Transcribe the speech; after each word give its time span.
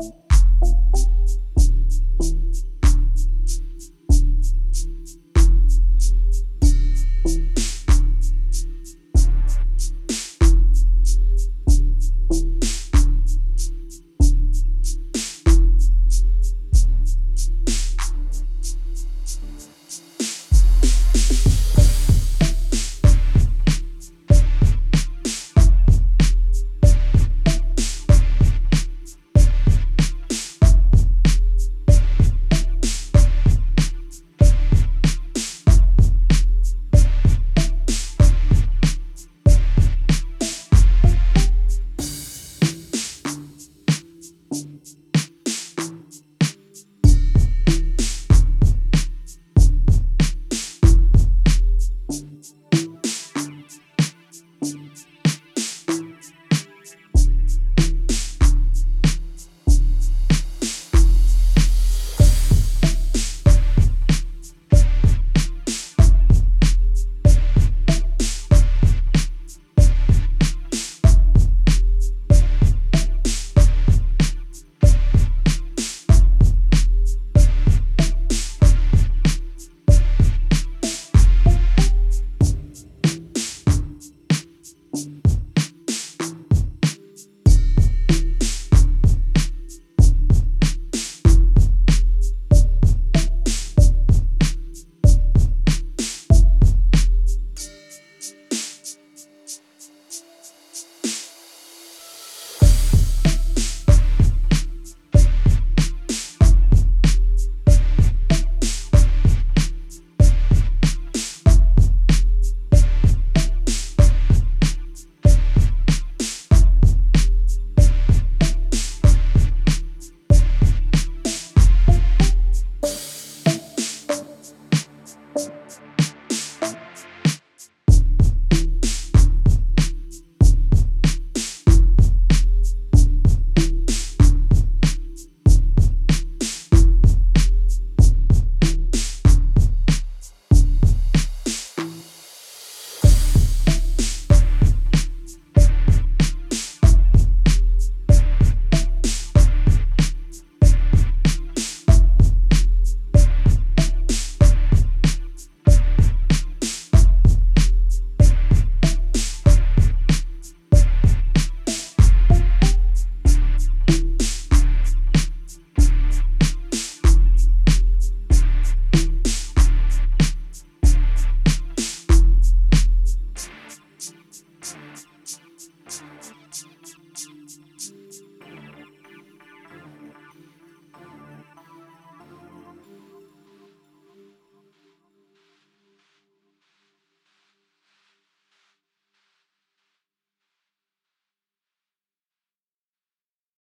you 0.00 0.23